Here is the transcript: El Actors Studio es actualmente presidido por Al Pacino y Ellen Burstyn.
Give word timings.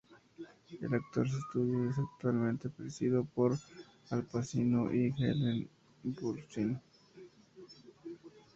El 0.81 0.95
Actors 0.95 1.31
Studio 1.43 1.87
es 1.91 1.99
actualmente 1.99 2.69
presidido 2.71 3.23
por 3.23 3.55
Al 4.09 4.23
Pacino 4.25 4.91
y 4.91 5.13
Ellen 5.19 5.69
Burstyn. 6.03 6.81